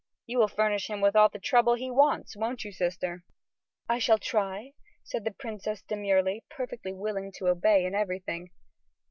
[0.25, 3.23] You will furnish him all the trouble he wants, won't you, sister?"
[3.87, 8.49] "I shall try," said the princess demurely, perfectly willing to obey in everything.